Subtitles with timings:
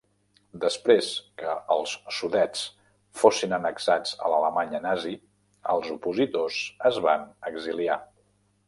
[0.61, 1.09] Després
[1.41, 2.63] que els Sudets
[3.21, 5.15] fossin annexats a l'Alemanya nazi,
[5.77, 8.03] els opositors es van exiliar.